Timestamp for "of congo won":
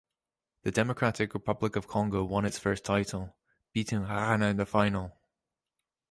1.75-2.43